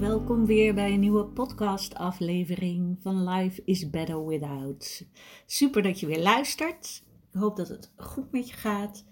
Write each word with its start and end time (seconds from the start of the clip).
welkom 0.00 0.46
weer 0.46 0.74
bij 0.74 0.92
een 0.92 1.00
nieuwe 1.00 1.24
podcast-aflevering 1.24 2.98
van 3.00 3.28
Life 3.28 3.62
is 3.64 3.90
Better 3.90 4.26
Without. 4.26 5.06
Super 5.46 5.82
dat 5.82 6.00
je 6.00 6.06
weer 6.06 6.22
luistert. 6.22 7.02
Ik 7.32 7.40
hoop 7.40 7.56
dat 7.56 7.68
het 7.68 7.92
goed 7.96 8.32
met 8.32 8.48
je 8.48 8.54
gaat. 8.54 9.04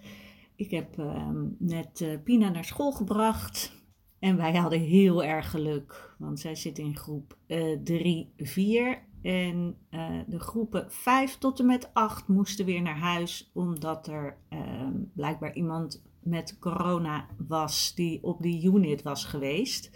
Ik 0.56 0.70
heb 0.70 0.98
ehm, 0.98 1.46
net 1.58 2.00
uh, 2.00 2.22
Pina 2.24 2.48
naar 2.48 2.64
school 2.64 2.92
gebracht. 2.92 3.72
En 4.18 4.36
wij 4.36 4.56
hadden 4.56 4.80
heel 4.80 5.24
erg 5.24 5.50
geluk, 5.50 6.14
want 6.18 6.40
zij 6.40 6.54
zit 6.54 6.78
in 6.78 6.96
groep 6.96 7.36
3, 7.84 8.32
uh, 8.36 8.46
4. 8.46 9.02
En 9.22 9.76
uh, 9.90 10.10
de 10.26 10.40
groepen 10.40 10.86
5 10.88 11.38
tot 11.38 11.60
en 11.60 11.66
met 11.66 11.90
8 11.92 12.28
moesten 12.28 12.64
weer 12.64 12.82
naar 12.82 12.98
huis, 12.98 13.50
omdat 13.54 14.06
er 14.06 14.36
ehm, 14.48 14.92
blijkbaar 15.14 15.54
iemand 15.54 16.02
met 16.22 16.58
corona 16.58 17.26
was 17.48 17.94
die 17.94 18.22
op 18.22 18.42
die 18.42 18.64
unit 18.64 19.02
was 19.02 19.24
geweest 19.24 19.90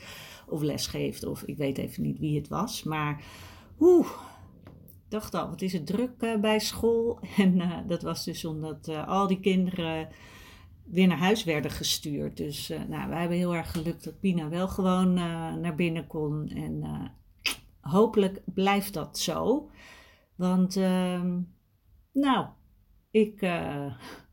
of 0.52 0.62
lesgeeft, 0.62 1.26
of 1.26 1.42
ik 1.42 1.56
weet 1.56 1.78
even 1.78 2.02
niet 2.02 2.18
wie 2.18 2.36
het 2.36 2.48
was. 2.48 2.82
Maar 2.82 3.24
oeh, 3.80 4.08
dacht 5.08 5.34
al, 5.34 5.48
wat 5.48 5.62
is 5.62 5.72
het 5.72 5.86
druk 5.86 6.22
uh, 6.22 6.40
bij 6.40 6.58
school? 6.58 7.18
En 7.36 7.54
uh, 7.54 7.78
dat 7.86 8.02
was 8.02 8.24
dus 8.24 8.44
omdat 8.44 8.88
uh, 8.88 9.08
al 9.08 9.26
die 9.26 9.40
kinderen 9.40 10.08
weer 10.84 11.06
naar 11.06 11.18
huis 11.18 11.44
werden 11.44 11.70
gestuurd. 11.70 12.36
Dus 12.36 12.68
nou, 12.88 13.08
wij 13.08 13.20
hebben 13.20 13.36
heel 13.36 13.54
erg 13.54 13.70
geluk 13.70 14.02
dat 14.02 14.20
Pina 14.20 14.48
wel 14.48 14.68
gewoon 14.68 15.14
naar 15.60 15.74
binnen 15.74 16.06
kon. 16.06 16.48
En 16.48 16.84
hopelijk 17.80 18.40
blijft 18.44 18.94
dat 18.94 19.18
zo. 19.18 19.70
Want, 20.36 20.76
ehm, 20.76 21.40
nou, 22.12 22.46
ik 23.10 23.38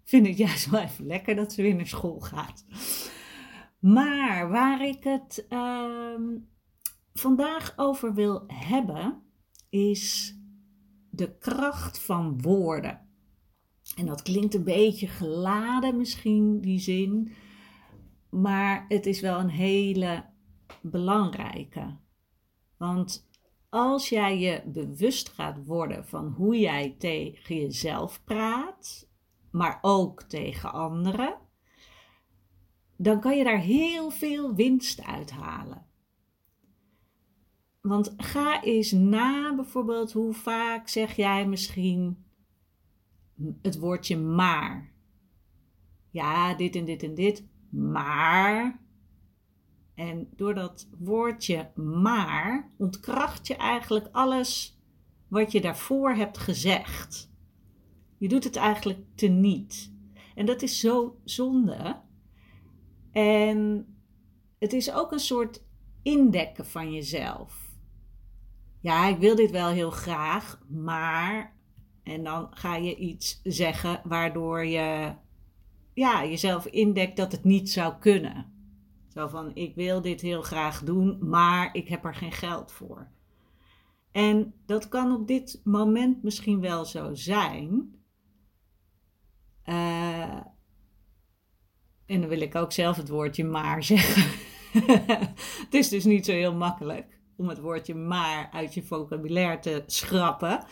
vind 0.03 0.27
het 0.27 0.37
juist 0.37 0.69
wel 0.69 0.81
even 0.81 1.05
lekker 1.05 1.35
dat 1.35 1.53
ze 1.53 1.61
weer 1.61 1.75
naar 1.75 1.87
school 1.87 2.19
gaat. 2.19 2.65
Maar 3.79 4.49
waar 4.49 4.85
ik 4.85 5.03
het 5.03 5.45
uh, 5.49 6.15
vandaag 7.13 7.73
over 7.75 8.13
wil 8.13 8.43
hebben, 8.47 9.21
is 9.69 10.35
de 11.09 11.37
kracht 11.37 11.99
van 11.99 12.41
woorden. 12.41 13.07
En 13.95 14.05
dat 14.05 14.21
klinkt 14.21 14.53
een 14.53 14.63
beetje 14.63 15.07
geladen 15.07 15.97
misschien, 15.97 16.61
die 16.61 16.79
zin. 16.79 17.31
Maar 18.29 18.85
het 18.87 19.05
is 19.05 19.21
wel 19.21 19.39
een 19.39 19.49
hele 19.49 20.25
belangrijke. 20.81 21.97
Want 22.77 23.27
als 23.69 24.09
jij 24.09 24.39
je 24.39 24.63
bewust 24.65 25.29
gaat 25.29 25.65
worden 25.65 26.05
van 26.05 26.27
hoe 26.27 26.59
jij 26.59 26.95
tegen 26.97 27.55
jezelf 27.55 28.23
praat, 28.23 29.09
maar 29.51 29.79
ook 29.81 30.23
tegen 30.23 30.71
anderen, 30.71 31.37
dan 33.01 33.19
kan 33.19 33.37
je 33.37 33.43
daar 33.43 33.59
heel 33.59 34.09
veel 34.09 34.55
winst 34.55 35.03
uithalen. 35.03 35.85
Want 37.81 38.13
ga 38.17 38.63
eens 38.63 38.91
na 38.91 39.55
bijvoorbeeld 39.55 40.11
hoe 40.11 40.33
vaak 40.33 40.87
zeg 40.87 41.15
jij 41.15 41.47
misschien 41.47 42.25
het 43.61 43.79
woordje 43.79 44.17
maar. 44.17 44.91
Ja, 46.09 46.53
dit 46.53 46.75
en 46.75 46.85
dit 46.85 47.03
en 47.03 47.15
dit, 47.15 47.47
maar. 47.69 48.79
En 49.95 50.29
door 50.35 50.53
dat 50.53 50.89
woordje 50.97 51.71
maar 51.75 52.71
ontkracht 52.77 53.47
je 53.47 53.55
eigenlijk 53.55 54.07
alles 54.11 54.79
wat 55.27 55.51
je 55.51 55.61
daarvoor 55.61 56.11
hebt 56.11 56.37
gezegd. 56.37 57.31
Je 58.17 58.27
doet 58.27 58.43
het 58.43 58.55
eigenlijk 58.55 58.99
teniet. 59.15 59.93
En 60.35 60.45
dat 60.45 60.61
is 60.61 60.79
zo 60.79 61.19
zonde. 61.23 62.07
En 63.11 63.87
het 64.59 64.73
is 64.73 64.91
ook 64.93 65.11
een 65.11 65.19
soort 65.19 65.63
indekken 66.03 66.65
van 66.65 66.93
jezelf. 66.93 67.69
Ja, 68.79 69.07
ik 69.07 69.17
wil 69.17 69.35
dit 69.35 69.51
wel 69.51 69.69
heel 69.69 69.91
graag, 69.91 70.59
maar. 70.67 71.57
En 72.03 72.23
dan 72.23 72.47
ga 72.51 72.75
je 72.75 72.95
iets 72.95 73.39
zeggen 73.43 74.01
waardoor 74.03 74.65
je 74.65 75.15
ja, 75.93 76.25
jezelf 76.25 76.65
indekt 76.65 77.17
dat 77.17 77.31
het 77.31 77.43
niet 77.43 77.69
zou 77.69 77.93
kunnen. 77.99 78.53
Zo 79.07 79.27
van: 79.27 79.55
ik 79.55 79.75
wil 79.75 80.01
dit 80.01 80.21
heel 80.21 80.41
graag 80.41 80.83
doen, 80.83 81.29
maar 81.29 81.69
ik 81.73 81.87
heb 81.87 82.05
er 82.05 82.15
geen 82.15 82.31
geld 82.31 82.71
voor. 82.71 83.07
En 84.11 84.53
dat 84.65 84.87
kan 84.87 85.15
op 85.15 85.27
dit 85.27 85.61
moment 85.63 86.23
misschien 86.23 86.59
wel 86.59 86.85
zo 86.85 87.13
zijn. 87.13 87.95
Uh, 89.65 90.39
en 92.09 92.19
dan 92.19 92.29
wil 92.29 92.41
ik 92.41 92.55
ook 92.55 92.71
zelf 92.71 92.97
het 92.97 93.09
woordje 93.09 93.43
maar 93.43 93.83
zeggen. 93.83 94.23
het 95.65 95.73
is 95.73 95.89
dus 95.89 96.03
niet 96.03 96.25
zo 96.25 96.31
heel 96.31 96.53
makkelijk 96.53 97.19
om 97.37 97.49
het 97.49 97.59
woordje 97.59 97.95
maar 97.95 98.49
uit 98.51 98.73
je 98.73 98.83
vocabulaire 98.83 99.59
te 99.59 99.83
schrappen. 99.85 100.65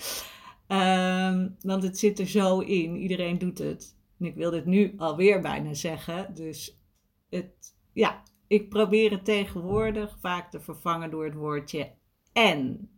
Um, 0.67 1.55
want 1.59 1.83
het 1.83 1.99
zit 1.99 2.19
er 2.19 2.27
zo 2.27 2.59
in. 2.59 2.95
Iedereen 2.95 3.37
doet 3.37 3.57
het. 3.57 3.97
En 4.19 4.25
ik 4.25 4.35
wil 4.35 4.51
dit 4.51 4.65
nu 4.65 4.93
alweer 4.97 5.41
bijna 5.41 5.73
zeggen. 5.73 6.33
Dus 6.33 6.81
het, 7.29 7.75
ja, 7.93 8.23
ik 8.47 8.69
probeer 8.69 9.11
het 9.11 9.25
tegenwoordig 9.25 10.17
vaak 10.19 10.51
te 10.51 10.59
vervangen 10.59 11.11
door 11.11 11.25
het 11.25 11.35
woordje 11.35 11.91
en. 12.33 12.89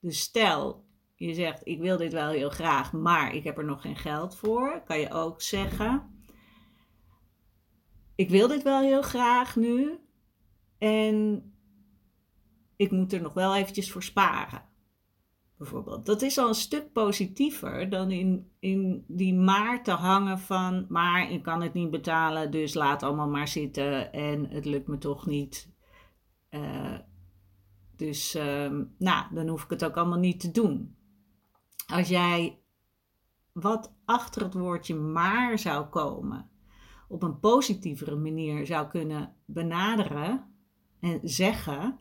Dus 0.00 0.20
stel, 0.20 0.84
je 1.14 1.34
zegt 1.34 1.60
ik 1.64 1.80
wil 1.80 1.96
dit 1.96 2.12
wel 2.12 2.30
heel 2.30 2.50
graag, 2.50 2.92
maar 2.92 3.34
ik 3.34 3.44
heb 3.44 3.58
er 3.58 3.64
nog 3.64 3.80
geen 3.80 3.96
geld 3.96 4.36
voor. 4.36 4.82
Kan 4.86 4.98
je 4.98 5.12
ook 5.12 5.42
zeggen 5.42 6.19
ik 8.20 8.30
wil 8.30 8.48
dit 8.48 8.62
wel 8.62 8.80
heel 8.80 9.02
graag 9.02 9.56
nu. 9.56 9.98
En 10.78 11.44
ik 12.76 12.90
moet 12.90 13.12
er 13.12 13.20
nog 13.20 13.32
wel 13.32 13.56
eventjes 13.56 13.92
voor 13.92 14.02
sparen. 14.02 14.62
Bijvoorbeeld. 15.56 16.06
Dat 16.06 16.22
is 16.22 16.38
al 16.38 16.48
een 16.48 16.54
stuk 16.54 16.92
positiever 16.92 17.90
dan 17.90 18.10
in, 18.10 18.50
in 18.58 19.04
die 19.08 19.34
maar 19.34 19.82
te 19.82 19.90
hangen 19.90 20.38
van. 20.38 20.86
Maar 20.88 21.30
ik 21.30 21.42
kan 21.42 21.62
het 21.62 21.72
niet 21.72 21.90
betalen, 21.90 22.50
dus 22.50 22.74
laat 22.74 23.02
allemaal 23.02 23.28
maar 23.28 23.48
zitten. 23.48 24.12
En 24.12 24.48
het 24.50 24.64
lukt 24.64 24.88
me 24.88 24.98
toch 24.98 25.26
niet. 25.26 25.72
Uh, 26.50 26.98
dus 27.96 28.34
uh, 28.34 28.72
nou, 28.98 29.34
dan 29.34 29.48
hoef 29.48 29.64
ik 29.64 29.70
het 29.70 29.84
ook 29.84 29.96
allemaal 29.96 30.18
niet 30.18 30.40
te 30.40 30.50
doen. 30.50 30.96
Als 31.86 32.08
jij 32.08 32.62
wat 33.52 33.94
achter 34.04 34.42
het 34.42 34.54
woordje 34.54 34.94
maar 34.94 35.58
zou 35.58 35.86
komen 35.86 36.50
op 37.10 37.22
een 37.22 37.40
positievere 37.40 38.16
manier 38.16 38.66
zou 38.66 38.88
kunnen 38.88 39.34
benaderen 39.44 40.44
en 41.00 41.20
zeggen, 41.22 41.98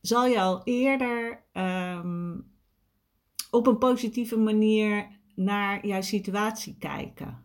zal 0.00 0.26
je 0.26 0.40
al 0.40 0.60
eerder 0.64 1.44
um, 1.52 2.52
op 3.50 3.66
een 3.66 3.78
positieve 3.78 4.38
manier 4.38 5.08
naar 5.34 5.86
jouw 5.86 6.00
situatie 6.00 6.76
kijken. 6.78 7.42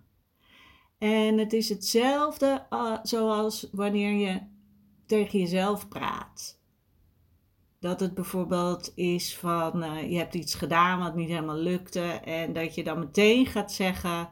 En 0.98 1.38
het 1.38 1.54
is 1.54 1.70
hetzelfde 1.70 2.66
uh, 2.70 2.98
zoals 3.04 3.70
wanneer 3.72 4.14
je 4.14 4.42
tegen 5.06 5.40
jezelf 5.40 5.88
praat. 5.88 6.62
Dat 7.80 8.00
het 8.00 8.14
bijvoorbeeld 8.14 8.92
is 8.96 9.38
van 9.38 9.84
uh, 9.84 10.12
je 10.12 10.18
hebt 10.18 10.34
iets 10.34 10.56
gedaan 10.56 11.00
wat 11.00 11.16
niet 11.16 11.30
helemaal 11.30 11.58
lukte 11.58 12.02
en 12.12 12.54
dat 12.54 12.76
je 12.76 12.84
dan 12.84 13.00
meteen 13.00 13.46
gaat 13.46 13.72
zeggen 13.72 14.30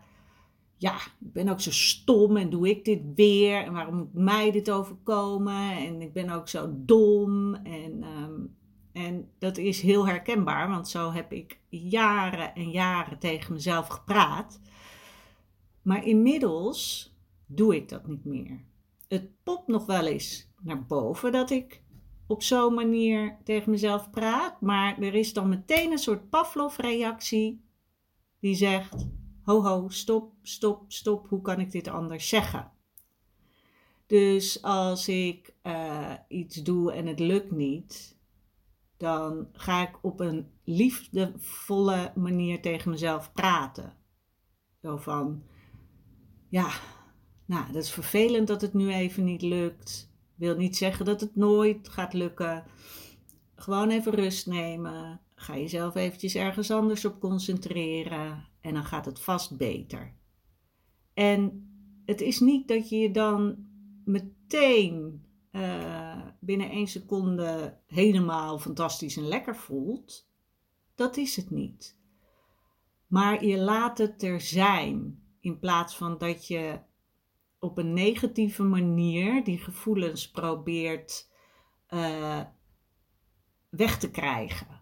ja, 0.82 0.96
ik 0.96 1.34
ben 1.34 1.48
ook 1.48 1.62
zo 1.62 1.72
stom 1.72 2.38
en 2.38 2.50
doe 2.50 2.70
ik 2.70 2.86
dit 2.86 3.02
weer 3.16 3.64
en 3.64 3.74
waarom 3.74 3.96
moet 3.96 4.14
mij 4.14 4.52
dit 4.52 4.72
overkomen 4.72 5.78
en 5.78 6.02
ik 6.02 6.14
ben 6.14 6.30
ook 6.30 6.48
zo 6.48 6.74
dom 6.76 7.56
en, 7.56 8.04
um, 8.04 8.56
en 8.92 9.30
dat 9.40 9.58
is 9.58 9.82
heel 9.82 10.08
herkenbaar, 10.08 10.70
want 10.70 10.90
zo 10.90 11.12
heb 11.12 11.32
ik 11.32 11.60
jaren 11.70 12.56
en 12.56 12.72
jaren 12.72 13.20
tegen 13.20 13.54
mezelf 13.54 13.88
gepraat. 13.88 14.62
Maar 15.82 16.06
inmiddels 16.06 17.14
doe 17.46 17.76
ik 17.76 17.90
dat 17.90 18.08
niet 18.08 18.26
meer. 18.26 18.64
Het 19.08 19.44
popt 19.44 19.68
nog 19.68 19.86
wel 19.86 20.06
eens 20.06 20.52
naar 20.62 20.86
boven 20.86 21.32
dat 21.32 21.50
ik 21.50 21.82
op 22.28 22.44
zo'n 22.44 22.74
manier 22.74 23.38
tegen 23.44 23.72
mezelf 23.72 24.10
praat, 24.10 24.62
maar 24.62 25.00
er 25.02 25.14
is 25.14 25.34
dan 25.34 25.50
meteen 25.50 25.92
een 25.92 25.98
soort 25.98 26.30
Pavlov-reactie 26.30 27.62
die 28.40 28.56
zegt: 28.56 29.08
ho 29.44 29.64
ho, 29.64 29.90
stop, 29.90 30.34
stop, 30.42 30.92
stop, 30.92 31.28
hoe 31.28 31.42
kan 31.42 31.60
ik 31.60 31.72
dit 31.72 31.88
anders 31.88 32.30
zeggen? 32.30 32.72
Dus 34.06 34.62
als 34.62 35.08
ik 35.08 35.54
uh, 35.64 36.14
iets 36.28 36.56
doe 36.56 36.92
en 36.92 37.08
het 37.08 37.20
lukt 37.20 37.52
niet, 37.52 38.18
dan 38.98 39.48
ga 39.54 39.88
ik 39.88 39.98
op 40.02 40.20
een 40.20 40.52
liefdevolle 40.64 42.12
manier 42.16 42.62
tegen 42.62 42.92
mezelf 42.92 43.34
praten. 43.34 43.94
Zo 44.82 44.98
van, 44.98 45.44
ja, 46.50 46.70
nou, 47.46 47.72
dat 47.72 47.84
is 47.84 47.92
vervelend 47.92 48.48
dat 48.48 48.62
het 48.62 48.74
nu 48.74 48.94
even 48.94 49.24
niet 49.24 49.42
lukt. 49.42 50.12
Wil 50.36 50.56
niet 50.56 50.78
zeggen 50.78 51.06
dat 51.06 51.22
het 51.22 51.36
nooit 51.36 51.90
gaat 51.90 52.14
lukken. 52.14 52.64
Gewoon 53.56 53.90
even 53.90 54.12
rust 54.12 54.48
nemen. 54.48 55.22
Ga 55.42 55.58
jezelf 55.58 55.96
eventjes 55.96 56.36
ergens 56.36 56.72
anders 56.72 57.06
op 57.06 57.20
concentreren. 57.20 58.48
En 58.60 58.74
dan 58.74 58.86
gaat 58.86 59.06
het 59.06 59.20
vast 59.20 59.58
beter. 59.58 60.14
En 61.14 61.70
het 62.06 62.22
is 62.22 62.40
niet 62.40 62.68
dat 62.68 62.90
je 62.90 62.98
je 62.98 63.12
dan 63.12 63.66
meteen 64.06 65.26
uh, 65.52 66.22
binnen 66.40 66.70
één 66.70 66.88
seconde 66.88 67.78
helemaal 67.88 68.60
fantastisch 68.60 69.18
en 69.18 69.28
lekker 69.28 69.56
voelt. 69.56 70.30
Dat 70.96 71.18
is 71.18 71.36
het 71.36 71.50
niet. 71.50 71.98
Maar 73.08 73.46
je 73.46 73.58
laat 73.58 73.98
het 73.98 74.24
er 74.24 74.42
zijn. 74.42 75.24
In 75.40 75.60
plaats 75.60 75.96
van 75.96 76.18
dat 76.18 76.48
je 76.48 76.80
op 77.60 77.78
een 77.78 77.94
negatieve 77.94 78.64
manier 78.64 79.44
die 79.44 79.58
gevoelens 79.58 80.32
probeert 80.32 81.30
uh, 81.90 82.42
weg 83.70 83.98
te 83.98 84.12
krijgen. 84.12 84.81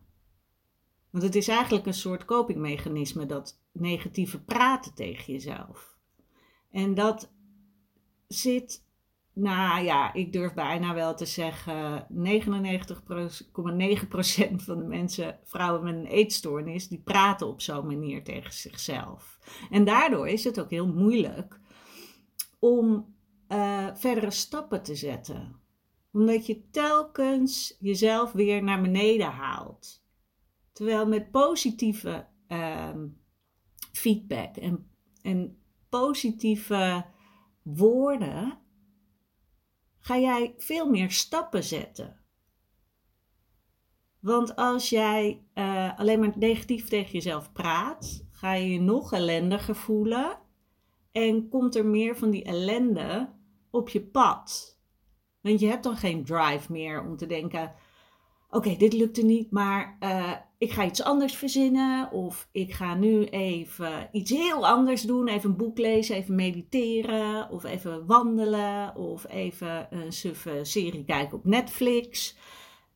Want 1.10 1.24
het 1.24 1.36
is 1.36 1.48
eigenlijk 1.48 1.86
een 1.86 1.94
soort 1.94 2.26
copingmechanisme, 2.26 3.26
dat 3.26 3.60
negatieve 3.72 4.42
praten 4.42 4.94
tegen 4.94 5.34
jezelf. 5.34 5.98
En 6.72 6.94
dat 6.94 7.32
zit 8.28 8.88
nou 9.34 9.84
ja, 9.84 10.14
ik 10.14 10.34
durf 10.34 10.54
bijna 10.54 10.94
wel 10.94 11.16
te 11.16 11.26
zeggen, 11.26 12.08
99,9% 12.14 12.16
van 14.56 14.78
de 14.78 14.86
mensen, 14.88 15.40
vrouwen 15.44 15.84
met 15.84 15.94
een 15.96 16.06
eetstoornis, 16.06 16.88
die 16.88 17.02
praten 17.04 17.48
op 17.48 17.62
zo'n 17.62 17.88
manier 17.88 18.24
tegen 18.24 18.54
zichzelf. 18.54 19.40
En 19.70 19.86
daardoor 19.86 20.28
is 20.28 20.44
het 20.44 20.60
ook 20.60 20.70
heel 20.70 20.88
moeilijk 20.88 21.60
om 22.60 23.16
uh, 23.50 23.88
verdere 23.94 24.32
stappen 24.32 24.84
te 24.84 24.96
zetten. 24.96 25.56
Omdat 26.12 26.46
je 26.46 26.70
telkens 26.70 27.78
jezelf 27.80 28.32
weer 28.32 28.64
naar 28.64 28.82
beneden 28.82 29.32
haalt. 29.32 29.99
Terwijl 30.80 31.08
met 31.08 31.32
positieve 31.32 32.28
uh, 32.48 32.96
feedback 33.92 34.56
en, 34.56 34.92
en 35.22 35.62
positieve 35.90 37.06
woorden 37.62 38.58
ga 40.00 40.18
jij 40.18 40.54
veel 40.58 40.90
meer 40.90 41.12
stappen 41.12 41.64
zetten. 41.64 42.20
Want 44.20 44.56
als 44.56 44.90
jij 44.90 45.46
uh, 45.54 46.00
alleen 46.00 46.20
maar 46.20 46.38
negatief 46.38 46.88
tegen 46.88 47.12
jezelf 47.12 47.52
praat, 47.52 48.26
ga 48.32 48.54
je 48.54 48.70
je 48.70 48.82
nog 48.82 49.14
ellendiger 49.14 49.76
voelen 49.76 50.40
en 51.12 51.50
komt 51.50 51.76
er 51.76 51.86
meer 51.86 52.18
van 52.18 52.30
die 52.30 52.44
ellende 52.44 53.34
op 53.70 53.90
je 53.90 54.02
pad. 54.02 54.80
Want 55.42 55.60
je 55.60 55.68
hebt 55.68 55.84
dan 55.84 55.98
geen 55.98 56.26
drive 56.26 56.72
meer 56.72 57.04
om 57.04 57.18
te 57.18 57.26
denken: 57.26 57.74
oké, 58.50 58.76
dit 58.76 58.94
lukte 58.94 59.24
niet, 59.26 59.52
maar 59.52 59.98
uh, 60.00 60.36
ik 60.60 60.72
ga 60.72 60.86
iets 60.86 61.04
anders 61.04 61.36
verzinnen. 61.36 62.12
Of 62.12 62.50
ik 62.52 62.74
ga 62.74 62.96
nu 62.96 63.24
even 63.26 64.10
iets 64.12 64.32
heel 64.32 64.68
anders 64.68 65.02
doen. 65.02 65.28
Even 65.28 65.50
een 65.50 65.58
boek 65.58 65.78
lezen, 65.78 66.16
even 66.16 66.36
mediteren. 66.36 67.50
Of 67.50 67.64
even 67.64 68.06
wandelen. 68.06 68.96
Of 68.96 69.28
even 69.28 69.88
een 69.90 70.12
suffe 70.12 70.60
serie 70.62 71.06
kijken 71.06 71.38
op 71.38 71.46
Netflix. 71.46 72.38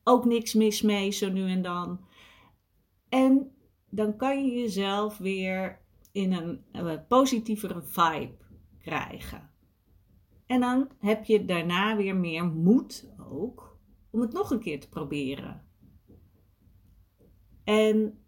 Ook 0.02 0.24
niks 0.24 0.54
mis 0.54 0.82
mee, 0.82 1.10
zo 1.10 1.30
nu 1.30 1.50
en 1.50 1.62
dan. 1.62 2.00
En 3.08 3.52
dan 3.90 4.16
kan 4.16 4.44
je 4.44 4.60
jezelf 4.60 5.18
weer 5.18 5.80
in 6.12 6.32
een, 6.32 6.64
een 6.72 7.06
positievere 7.06 7.82
vibe 7.82 8.36
krijgen. 8.78 9.50
En 10.46 10.60
dan 10.60 10.88
heb 10.98 11.24
je 11.24 11.44
daarna 11.44 11.96
weer 11.96 12.16
meer 12.16 12.44
moed 12.44 13.14
ook 13.30 13.78
om 14.10 14.20
het 14.20 14.32
nog 14.32 14.50
een 14.50 14.60
keer 14.60 14.80
te 14.80 14.88
proberen. 14.88 15.64
En 17.64 18.18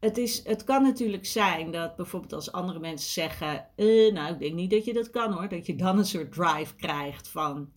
het, 0.00 0.18
is, 0.18 0.44
het 0.44 0.64
kan 0.64 0.82
natuurlijk 0.82 1.26
zijn 1.26 1.70
dat 1.70 1.96
bijvoorbeeld 1.96 2.32
als 2.32 2.52
andere 2.52 2.78
mensen 2.78 3.10
zeggen: 3.12 3.68
eh, 3.76 4.12
Nou, 4.12 4.32
ik 4.32 4.38
denk 4.38 4.54
niet 4.54 4.70
dat 4.70 4.84
je 4.84 4.92
dat 4.92 5.10
kan 5.10 5.32
hoor. 5.32 5.48
Dat 5.48 5.66
je 5.66 5.76
dan 5.76 5.98
een 5.98 6.06
soort 6.06 6.32
drive 6.32 6.74
krijgt 6.74 7.28
van: 7.28 7.72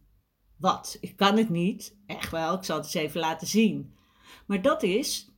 Wat? 0.57 0.97
Ik 1.01 1.15
kan 1.15 1.37
het 1.37 1.49
niet. 1.49 1.97
Echt 2.05 2.31
wel, 2.31 2.53
ik 2.53 2.63
zal 2.63 2.75
het 2.75 2.85
eens 2.85 2.93
even 2.93 3.19
laten 3.19 3.47
zien. 3.47 3.93
Maar 4.47 4.61
dat 4.61 4.83
is 4.83 5.33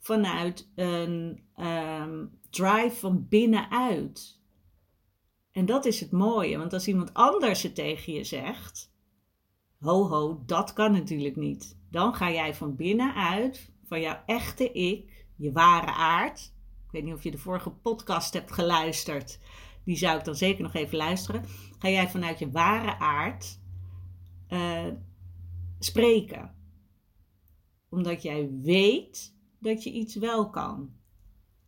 vanuit 0.00 0.70
een 0.74 1.44
um, 1.56 2.38
drive 2.50 2.96
van 2.96 3.26
binnenuit. 3.28 4.40
En 5.52 5.66
dat 5.66 5.84
is 5.84 6.00
het 6.00 6.10
mooie, 6.10 6.58
want 6.58 6.72
als 6.72 6.88
iemand 6.88 7.14
anders 7.14 7.62
het 7.62 7.74
tegen 7.74 8.12
je 8.12 8.24
zegt: 8.24 8.92
Ho, 9.78 10.08
ho, 10.08 10.42
dat 10.46 10.72
kan 10.72 10.92
natuurlijk 10.92 11.36
niet. 11.36 11.78
Dan 11.90 12.14
ga 12.14 12.30
jij 12.30 12.54
van 12.54 12.76
binnenuit 12.76 13.74
van 13.86 14.00
jouw 14.00 14.22
echte 14.26 14.72
ik, 14.72 15.26
je 15.36 15.52
ware 15.52 15.92
aard. 15.92 16.54
Ik 16.86 16.92
weet 16.92 17.04
niet 17.04 17.14
of 17.14 17.22
je 17.22 17.30
de 17.30 17.38
vorige 17.38 17.70
podcast 17.70 18.32
hebt 18.32 18.52
geluisterd. 18.52 19.38
Die 19.84 19.96
zou 19.96 20.18
ik 20.18 20.24
dan 20.24 20.34
zeker 20.34 20.62
nog 20.62 20.74
even 20.74 20.96
luisteren. 20.96 21.44
Ga 21.78 21.88
jij 21.88 22.08
vanuit 22.08 22.38
je 22.38 22.50
ware 22.50 22.98
aard 22.98 23.60
uh, 24.48 24.86
spreken. 25.78 26.54
Omdat 27.88 28.22
jij 28.22 28.50
weet 28.62 29.36
dat 29.58 29.82
je 29.82 29.92
iets 29.92 30.14
wel 30.14 30.50
kan. 30.50 30.94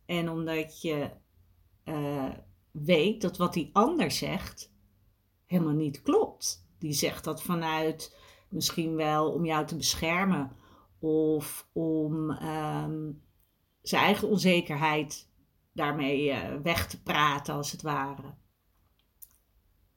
En 0.05 0.29
omdat 0.29 0.81
je 0.81 1.11
uh, 1.85 2.29
weet 2.71 3.21
dat 3.21 3.37
wat 3.37 3.53
die 3.53 3.69
ander 3.73 4.11
zegt 4.11 4.73
helemaal 5.45 5.73
niet 5.73 6.01
klopt. 6.01 6.67
Die 6.79 6.93
zegt 6.93 7.23
dat 7.23 7.41
vanuit 7.41 8.17
misschien 8.49 8.95
wel 8.95 9.31
om 9.31 9.45
jou 9.45 9.65
te 9.65 9.75
beschermen 9.75 10.51
of 10.99 11.69
om 11.73 12.31
ehm, 12.31 13.11
zijn 13.81 14.03
eigen 14.03 14.27
onzekerheid 14.27 15.29
daarmee 15.71 16.27
uh, 16.27 16.55
weg 16.63 16.87
te 16.87 17.01
praten, 17.03 17.53
als 17.53 17.71
het 17.71 17.81
ware. 17.81 18.33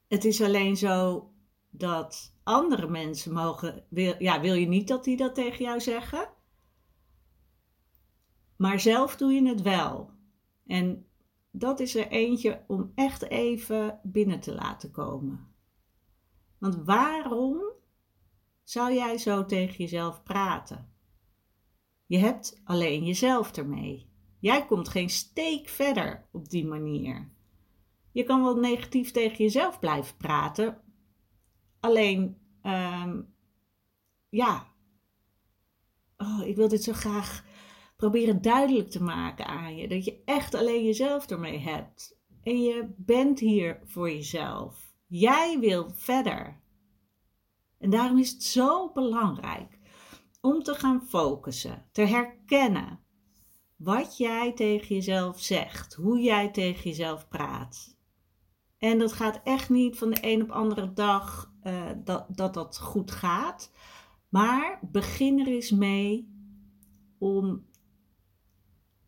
Het 0.08 0.24
is 0.24 0.42
alleen 0.42 0.76
zo 0.76 1.26
dat 1.70 2.34
andere 2.42 2.88
mensen 2.88 3.32
mogen. 3.32 3.84
Wil, 3.88 4.14
ja, 4.18 4.40
wil 4.40 4.54
je 4.54 4.66
niet 4.66 4.88
dat 4.88 5.04
die 5.04 5.16
dat 5.16 5.34
tegen 5.34 5.64
jou 5.64 5.80
zeggen? 5.80 6.28
Maar 8.56 8.80
zelf 8.80 9.16
doe 9.16 9.32
je 9.32 9.48
het 9.48 9.62
wel. 9.62 10.10
En 10.66 11.06
dat 11.50 11.80
is 11.80 11.94
er 11.94 12.08
eentje 12.08 12.64
om 12.66 12.92
echt 12.94 13.22
even 13.22 14.00
binnen 14.02 14.40
te 14.40 14.54
laten 14.54 14.90
komen. 14.90 15.54
Want 16.58 16.76
waarom 16.84 17.62
zou 18.62 18.92
jij 18.94 19.18
zo 19.18 19.44
tegen 19.44 19.76
jezelf 19.76 20.22
praten? 20.22 20.91
Je 22.12 22.18
hebt 22.18 22.60
alleen 22.64 23.04
jezelf 23.04 23.56
ermee. 23.56 24.08
Jij 24.38 24.66
komt 24.66 24.88
geen 24.88 25.10
steek 25.10 25.68
verder 25.68 26.28
op 26.32 26.48
die 26.48 26.66
manier. 26.66 27.32
Je 28.10 28.24
kan 28.24 28.42
wel 28.42 28.56
negatief 28.56 29.10
tegen 29.10 29.36
jezelf 29.36 29.78
blijven 29.78 30.16
praten. 30.16 30.80
Alleen, 31.80 32.38
um, 32.62 33.34
ja. 34.28 34.66
Oh, 36.16 36.46
ik 36.46 36.56
wil 36.56 36.68
dit 36.68 36.82
zo 36.82 36.92
graag 36.92 37.44
proberen 37.96 38.42
duidelijk 38.42 38.90
te 38.90 39.02
maken 39.02 39.46
aan 39.46 39.76
je. 39.76 39.88
Dat 39.88 40.04
je 40.04 40.22
echt 40.24 40.54
alleen 40.54 40.84
jezelf 40.84 41.30
ermee 41.30 41.58
hebt. 41.58 42.18
En 42.42 42.62
je 42.62 42.94
bent 42.96 43.38
hier 43.38 43.80
voor 43.84 44.10
jezelf. 44.10 44.94
Jij 45.06 45.58
wil 45.58 45.90
verder. 45.94 46.60
En 47.78 47.90
daarom 47.90 48.18
is 48.18 48.30
het 48.30 48.42
zo 48.42 48.92
belangrijk 48.92 49.80
om 50.42 50.62
te 50.62 50.74
gaan 50.74 51.06
focussen, 51.08 51.88
te 51.92 52.02
herkennen 52.02 53.00
wat 53.76 54.16
jij 54.16 54.52
tegen 54.52 54.94
jezelf 54.94 55.40
zegt, 55.40 55.94
hoe 55.94 56.20
jij 56.20 56.50
tegen 56.50 56.82
jezelf 56.82 57.28
praat. 57.28 57.96
En 58.78 58.98
dat 58.98 59.12
gaat 59.12 59.40
echt 59.44 59.70
niet 59.70 59.98
van 59.98 60.10
de 60.10 60.18
een 60.20 60.42
op 60.42 60.50
andere 60.50 60.92
dag 60.92 61.52
uh, 61.62 61.90
dat, 62.04 62.26
dat 62.28 62.54
dat 62.54 62.78
goed 62.78 63.10
gaat. 63.10 63.72
Maar 64.28 64.78
begin 64.82 65.40
er 65.40 65.46
eens 65.46 65.70
mee 65.70 66.32
om 67.18 67.66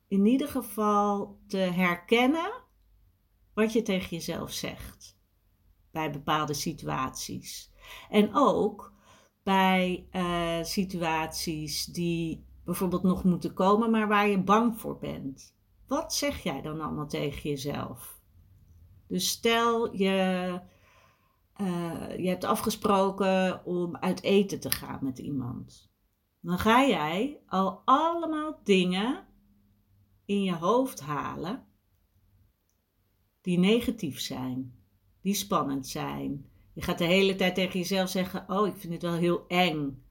in 0.09 0.27
ieder 0.27 0.49
geval 0.49 1.41
te 1.47 1.57
herkennen 1.57 2.53
wat 3.55 3.73
je 3.73 3.83
tegen 3.83 4.09
jezelf 4.11 4.53
zegt 4.53 5.19
bij 5.91 6.11
bepaalde 6.11 6.55
situaties. 6.55 7.73
En 8.11 8.35
ook 8.35 8.94
bij 9.45 10.09
uh, 10.13 10.63
situaties 10.63 11.85
die 11.85 12.45
bijvoorbeeld 12.65 13.03
nog 13.03 13.25
moeten 13.25 13.55
komen, 13.55 13.91
maar 13.91 14.09
waar 14.09 14.29
je 14.29 14.43
bang 14.43 14.81
voor 14.81 14.99
bent. 14.99 15.55
Wat 15.87 16.15
zeg 16.15 16.43
jij 16.43 16.63
dan 16.63 16.81
allemaal 16.81 17.09
tegen 17.09 17.51
jezelf? 17.51 18.21
Dus 19.07 19.29
stel 19.29 19.97
je, 19.97 20.61
uh, 21.61 22.19
je 22.19 22.29
hebt 22.29 22.45
afgesproken 22.45 23.65
om 23.65 23.97
uit 23.97 24.23
eten 24.23 24.61
te 24.61 24.71
gaan 24.71 24.99
met 25.03 25.19
iemand. 25.19 25.93
Dan 26.41 26.59
ga 26.59 26.87
jij 26.87 27.39
al 27.47 27.83
allemaal 27.85 28.61
dingen 28.63 29.27
in 30.25 30.43
je 30.43 30.55
hoofd 30.55 31.01
halen 31.01 31.67
die 33.41 33.59
negatief 33.59 34.21
zijn, 34.21 34.75
die 35.21 35.35
spannend 35.35 35.87
zijn. 35.87 36.49
Je 36.75 36.83
gaat 36.83 36.99
de 36.99 37.05
hele 37.05 37.37
tijd 37.37 37.55
tegen 37.55 37.79
jezelf 37.79 38.09
zeggen: 38.09 38.45
Oh, 38.49 38.67
ik 38.67 38.77
vind 38.77 38.93
het 38.93 39.03
wel 39.03 39.15
heel 39.15 39.45
eng. 39.49 40.03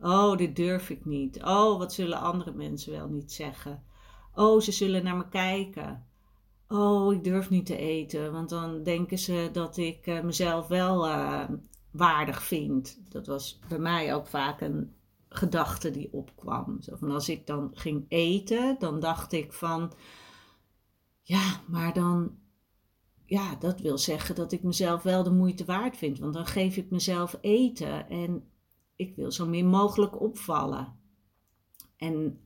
Oh, 0.00 0.36
dit 0.36 0.56
durf 0.56 0.90
ik 0.90 1.04
niet. 1.04 1.42
Oh, 1.42 1.78
wat 1.78 1.92
zullen 1.92 2.20
andere 2.20 2.52
mensen 2.52 2.92
wel 2.92 3.08
niet 3.08 3.32
zeggen? 3.32 3.82
Oh, 4.34 4.60
ze 4.60 4.72
zullen 4.72 5.04
naar 5.04 5.16
me 5.16 5.28
kijken. 5.28 6.06
Oh, 6.68 7.14
ik 7.14 7.24
durf 7.24 7.50
niet 7.50 7.66
te 7.66 7.76
eten, 7.76 8.32
want 8.32 8.48
dan 8.48 8.82
denken 8.82 9.18
ze 9.18 9.48
dat 9.52 9.76
ik 9.76 10.06
uh, 10.06 10.20
mezelf 10.20 10.66
wel 10.66 11.08
uh, 11.08 11.44
waardig 11.90 12.42
vind. 12.42 13.00
Dat 13.08 13.26
was 13.26 13.58
bij 13.68 13.78
mij 13.78 14.14
ook 14.14 14.26
vaak 14.26 14.60
een 14.60 14.94
gedachte 15.28 15.90
die 15.90 16.12
opkwam. 16.12 16.82
Zo 16.82 16.96
van 16.96 17.10
als 17.10 17.28
ik 17.28 17.46
dan 17.46 17.70
ging 17.74 18.04
eten, 18.08 18.76
dan 18.78 19.00
dacht 19.00 19.32
ik 19.32 19.52
van, 19.52 19.92
ja, 21.22 21.60
maar 21.66 21.92
dan, 21.92 22.38
ja, 23.30 23.54
dat 23.54 23.80
wil 23.80 23.98
zeggen 23.98 24.34
dat 24.34 24.52
ik 24.52 24.62
mezelf 24.62 25.02
wel 25.02 25.22
de 25.22 25.30
moeite 25.30 25.64
waard 25.64 25.96
vind, 25.96 26.18
want 26.18 26.34
dan 26.34 26.46
geef 26.46 26.76
ik 26.76 26.90
mezelf 26.90 27.38
eten 27.40 28.08
en 28.08 28.44
ik 28.96 29.16
wil 29.16 29.32
zo 29.32 29.46
min 29.46 29.66
mogelijk 29.66 30.20
opvallen. 30.20 30.98
En 31.96 32.40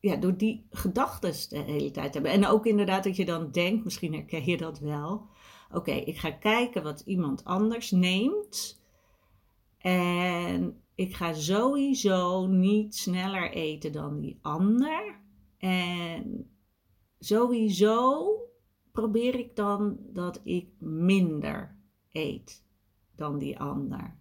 ja, 0.00 0.16
door 0.16 0.36
die 0.36 0.66
gedachten 0.70 1.32
de 1.48 1.58
hele 1.58 1.90
tijd 1.90 2.14
hebben. 2.14 2.32
En 2.32 2.46
ook 2.46 2.66
inderdaad 2.66 3.04
dat 3.04 3.16
je 3.16 3.24
dan 3.24 3.50
denkt, 3.50 3.84
misschien 3.84 4.14
herken 4.14 4.44
je 4.44 4.56
dat 4.56 4.78
wel. 4.78 5.26
Oké, 5.72 5.92
ik 5.92 6.18
ga 6.18 6.30
kijken 6.30 6.82
wat 6.82 7.00
iemand 7.00 7.44
anders 7.44 7.90
neemt. 7.90 8.82
En 9.78 10.82
ik 10.94 11.16
ga 11.16 11.32
sowieso 11.32 12.46
niet 12.46 12.96
sneller 12.96 13.50
eten 13.50 13.92
dan 13.92 14.20
die 14.20 14.38
ander. 14.42 15.20
En 15.58 16.50
sowieso 17.18 18.26
probeer 18.98 19.34
ik 19.34 19.56
dan 19.56 19.98
dat 20.12 20.40
ik 20.44 20.68
minder 20.80 21.76
eet 22.12 22.64
dan 23.14 23.38
die 23.38 23.58
ander. 23.58 24.18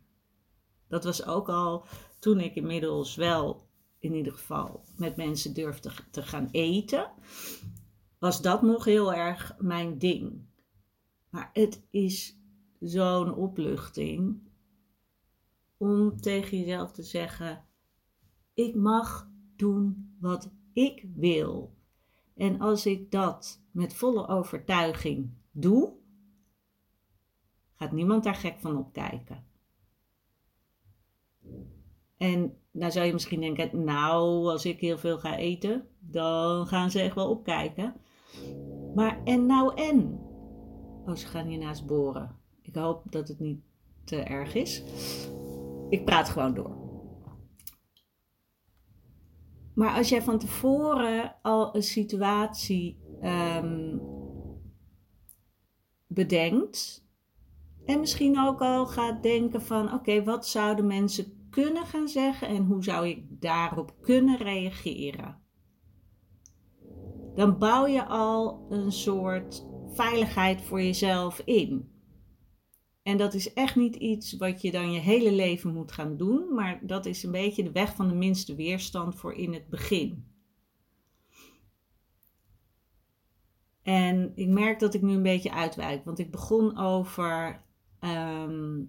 Dat 0.87 1.03
was 1.03 1.25
ook 1.25 1.49
al 1.49 1.85
toen 2.19 2.39
ik 2.39 2.55
inmiddels 2.55 3.15
wel, 3.15 3.69
in 3.99 4.13
ieder 4.13 4.33
geval, 4.33 4.83
met 4.97 5.15
mensen 5.15 5.53
durfde 5.53 5.91
te 6.11 6.21
gaan 6.21 6.49
eten, 6.51 7.11
was 8.19 8.41
dat 8.41 8.61
nog 8.61 8.85
heel 8.85 9.13
erg 9.13 9.55
mijn 9.59 9.97
ding. 9.97 10.45
Maar 11.29 11.49
het 11.53 11.87
is 11.89 12.39
zo'n 12.79 13.35
opluchting 13.35 14.49
om 15.77 16.21
tegen 16.21 16.57
jezelf 16.59 16.91
te 16.91 17.03
zeggen: 17.03 17.65
ik 18.53 18.75
mag 18.75 19.29
doen 19.55 20.15
wat 20.19 20.51
ik 20.73 21.05
wil. 21.15 21.76
En 22.37 22.59
als 22.59 22.85
ik 22.85 23.11
dat 23.11 23.61
met 23.71 23.93
volle 23.93 24.27
overtuiging 24.27 25.29
doe, 25.51 25.93
gaat 27.75 27.91
niemand 27.91 28.23
daar 28.23 28.35
gek 28.35 28.59
van 28.59 28.77
opkijken. 28.77 29.45
En 32.17 32.57
nou 32.71 32.91
zou 32.91 33.05
je 33.05 33.13
misschien 33.13 33.41
denken, 33.41 33.83
nou, 33.83 34.49
als 34.49 34.65
ik 34.65 34.79
heel 34.79 34.97
veel 34.97 35.19
ga 35.19 35.37
eten, 35.37 35.87
dan 35.99 36.67
gaan 36.67 36.91
ze 36.91 37.01
echt 37.01 37.15
wel 37.15 37.29
opkijken. 37.29 37.95
Maar 38.95 39.23
en 39.23 39.45
nou 39.45 39.75
en? 39.75 40.19
Oh, 41.05 41.15
ze 41.15 41.27
gaan 41.27 41.47
hiernaast 41.47 41.85
boren. 41.85 42.35
Ik 42.61 42.75
hoop 42.75 43.03
dat 43.09 43.27
het 43.27 43.39
niet 43.39 43.61
te 44.03 44.15
erg 44.15 44.53
is. 44.53 44.83
Ik 45.89 46.05
praat 46.05 46.29
gewoon 46.29 46.53
door. 46.53 46.86
Maar 49.77 49.95
als 49.95 50.09
jij 50.09 50.21
van 50.21 50.39
tevoren 50.39 51.35
al 51.41 51.75
een 51.75 51.83
situatie 51.83 52.99
um, 53.23 54.01
bedenkt. 56.07 57.05
En 57.85 57.99
misschien 57.99 58.39
ook 58.39 58.61
al 58.61 58.85
gaat 58.85 59.23
denken 59.23 59.61
van 59.61 59.93
oké, 59.93 60.23
wat 60.23 60.47
zouden 60.47 60.87
mensen 60.87 61.47
kunnen 61.49 61.85
gaan 61.85 62.07
zeggen 62.07 62.47
en 62.47 62.65
hoe 62.65 62.83
zou 62.83 63.07
ik 63.07 63.41
daarop 63.41 63.95
kunnen 64.01 64.37
reageren? 64.37 65.41
Dan 67.35 67.57
bouw 67.57 67.87
je 67.87 68.05
al 68.05 68.65
een 68.69 68.91
soort 68.91 69.65
veiligheid 69.87 70.61
voor 70.61 70.81
jezelf 70.81 71.39
in. 71.39 71.96
En 73.07 73.17
dat 73.17 73.33
is 73.33 73.53
echt 73.53 73.75
niet 73.75 73.95
iets 73.95 74.37
wat 74.37 74.61
je 74.61 74.71
dan 74.71 74.91
je 74.91 74.99
hele 74.99 75.31
leven 75.31 75.73
moet 75.73 75.91
gaan 75.91 76.17
doen, 76.17 76.53
maar 76.53 76.79
dat 76.81 77.05
is 77.05 77.23
een 77.23 77.31
beetje 77.31 77.63
de 77.63 77.71
weg 77.71 77.95
van 77.95 78.07
de 78.07 78.13
minste 78.13 78.55
weerstand 78.55 79.15
voor 79.15 79.33
in 79.33 79.53
het 79.53 79.69
begin. 79.69 80.25
En 83.81 84.31
ik 84.35 84.47
merk 84.47 84.79
dat 84.79 84.93
ik 84.93 85.01
nu 85.01 85.13
een 85.13 85.23
beetje 85.23 85.51
uitwijk, 85.51 86.05
want 86.05 86.19
ik 86.19 86.31
begon 86.31 86.77
over 86.77 87.63
ehm, 87.99 88.83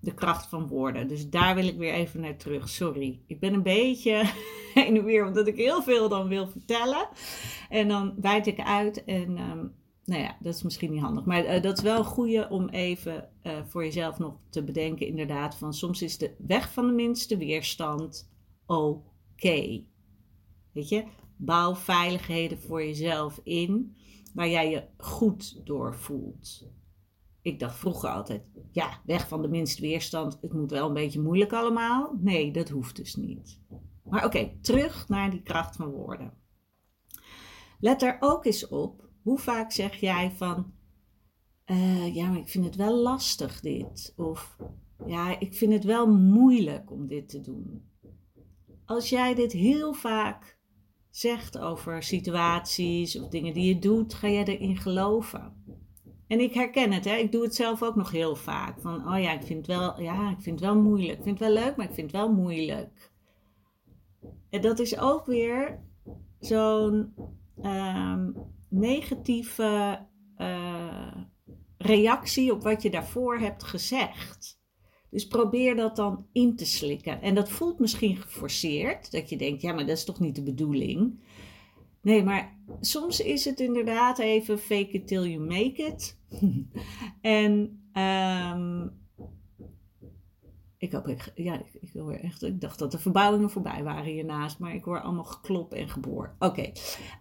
de 0.00 0.14
kracht 0.14 0.46
van 0.46 0.66
woorden. 0.66 1.08
Dus 1.08 1.30
daar 1.30 1.54
wil 1.54 1.66
ik 1.66 1.76
weer 1.76 1.94
even 1.94 2.20
naar 2.20 2.36
terug. 2.36 2.68
Sorry, 2.68 3.20
ik 3.26 3.40
ben 3.40 3.54
een 3.54 3.62
beetje 3.62 4.22
heen 4.74 4.96
en 4.96 5.04
weer, 5.04 5.26
omdat 5.26 5.46
ik 5.46 5.56
heel 5.56 5.82
veel 5.82 6.08
dan 6.08 6.28
wil 6.28 6.48
vertellen. 6.48 7.08
En 7.68 7.88
dan 7.88 8.14
wijd 8.20 8.46
ik 8.46 8.60
uit 8.60 9.04
en 9.04 9.36
ehm, 9.36 9.66
nou 10.04 10.22
ja, 10.22 10.36
dat 10.40 10.54
is 10.54 10.62
misschien 10.62 10.90
niet 10.90 11.02
handig. 11.02 11.24
Maar 11.24 11.56
uh, 11.56 11.62
dat 11.62 11.76
is 11.76 11.82
wel 11.82 11.98
een 11.98 12.04
goede 12.04 12.48
om 12.50 12.68
even 12.68 13.30
uh, 13.42 13.52
voor 13.66 13.84
jezelf 13.84 14.18
nog 14.18 14.36
te 14.48 14.64
bedenken, 14.64 15.06
inderdaad. 15.06 15.56
Van 15.56 15.74
soms 15.74 16.02
is 16.02 16.18
de 16.18 16.34
weg 16.38 16.72
van 16.72 16.86
de 16.86 16.92
minste 16.92 17.36
weerstand 17.36 18.30
oké. 18.66 19.84
Weet 20.72 20.88
je, 20.88 21.04
bouw 21.36 21.74
veiligheden 21.74 22.60
voor 22.60 22.84
jezelf 22.84 23.40
in 23.42 23.96
waar 24.34 24.48
jij 24.48 24.70
je 24.70 24.84
goed 24.96 25.66
door 25.66 25.94
voelt. 25.94 26.68
Ik 27.42 27.58
dacht 27.58 27.76
vroeger 27.76 28.08
altijd, 28.08 28.42
ja, 28.70 29.00
weg 29.04 29.28
van 29.28 29.42
de 29.42 29.48
minste 29.48 29.80
weerstand. 29.80 30.38
Het 30.40 30.52
moet 30.52 30.70
wel 30.70 30.86
een 30.86 30.94
beetje 30.94 31.20
moeilijk 31.20 31.52
allemaal. 31.52 32.18
Nee, 32.20 32.52
dat 32.52 32.68
hoeft 32.68 32.96
dus 32.96 33.14
niet. 33.14 33.60
Maar 34.04 34.24
oké, 34.24 34.52
terug 34.60 35.08
naar 35.08 35.30
die 35.30 35.42
kracht 35.42 35.76
van 35.76 35.90
woorden. 35.90 36.32
Let 37.80 38.02
er 38.02 38.16
ook 38.20 38.44
eens 38.44 38.68
op 38.68 39.03
hoe 39.24 39.38
vaak 39.38 39.72
zeg 39.72 39.96
jij 39.96 40.30
van, 40.30 40.72
uh, 41.66 42.14
ja, 42.14 42.28
maar 42.28 42.38
ik 42.38 42.48
vind 42.48 42.64
het 42.64 42.76
wel 42.76 42.96
lastig 42.96 43.60
dit. 43.60 44.12
Of, 44.16 44.56
ja, 45.06 45.40
ik 45.40 45.54
vind 45.54 45.72
het 45.72 45.84
wel 45.84 46.06
moeilijk 46.06 46.90
om 46.90 47.06
dit 47.06 47.28
te 47.28 47.40
doen. 47.40 47.88
Als 48.84 49.08
jij 49.08 49.34
dit 49.34 49.52
heel 49.52 49.92
vaak 49.92 50.58
zegt 51.10 51.58
over 51.58 52.02
situaties 52.02 53.20
of 53.20 53.28
dingen 53.28 53.54
die 53.54 53.74
je 53.74 53.78
doet, 53.78 54.14
ga 54.14 54.28
jij 54.28 54.44
erin 54.44 54.76
geloven. 54.76 55.62
En 56.26 56.40
ik 56.40 56.54
herken 56.54 56.92
het, 56.92 57.04
hè? 57.04 57.14
ik 57.14 57.32
doe 57.32 57.42
het 57.42 57.54
zelf 57.54 57.82
ook 57.82 57.96
nog 57.96 58.10
heel 58.10 58.36
vaak. 58.36 58.80
Van, 58.80 59.14
oh 59.14 59.20
ja, 59.22 59.32
ik 59.32 59.42
vind 59.42 59.66
het 59.66 59.76
wel, 59.76 60.00
ja, 60.00 60.30
ik 60.30 60.40
vind 60.40 60.60
wel 60.60 60.82
moeilijk. 60.82 61.18
Ik 61.18 61.24
vind 61.24 61.38
het 61.38 61.48
wel 61.48 61.64
leuk, 61.64 61.76
maar 61.76 61.88
ik 61.88 61.94
vind 61.94 62.12
het 62.12 62.20
wel 62.20 62.32
moeilijk. 62.32 63.12
En 64.50 64.60
dat 64.60 64.78
is 64.78 64.98
ook 64.98 65.26
weer 65.26 65.80
zo'n 66.40 67.14
um, 67.62 68.53
negatieve 68.74 70.00
uh, 70.38 71.16
reactie 71.78 72.52
op 72.52 72.62
wat 72.62 72.82
je 72.82 72.90
daarvoor 72.90 73.38
hebt 73.38 73.64
gezegd. 73.64 74.62
Dus 75.10 75.26
probeer 75.26 75.76
dat 75.76 75.96
dan 75.96 76.26
in 76.32 76.56
te 76.56 76.66
slikken. 76.66 77.22
En 77.22 77.34
dat 77.34 77.50
voelt 77.50 77.78
misschien 77.78 78.16
geforceerd, 78.16 79.10
dat 79.10 79.28
je 79.28 79.36
denkt, 79.36 79.62
ja, 79.62 79.72
maar 79.72 79.86
dat 79.86 79.96
is 79.96 80.04
toch 80.04 80.20
niet 80.20 80.34
de 80.34 80.42
bedoeling. 80.42 81.22
Nee, 82.02 82.22
maar 82.22 82.58
soms 82.80 83.20
is 83.20 83.44
het 83.44 83.60
inderdaad 83.60 84.18
even 84.18 84.58
fake 84.58 84.90
it 84.90 85.06
till 85.06 85.24
you 85.24 85.40
make 85.40 85.82
it. 85.82 86.18
en 87.20 87.52
um, 87.92 88.92
ik, 91.02 91.32
ja, 91.34 91.60
ik, 91.80 91.94
echt, 92.22 92.42
ik 92.42 92.60
dacht 92.60 92.78
dat 92.78 92.90
de 92.90 92.98
verbouwingen 92.98 93.50
voorbij 93.50 93.82
waren 93.82 94.12
hiernaast, 94.12 94.58
maar 94.58 94.74
ik 94.74 94.84
hoor 94.84 95.00
allemaal 95.00 95.24
geklop 95.24 95.72
en 95.72 95.88
geboor. 95.88 96.34
Oké, 96.38 96.72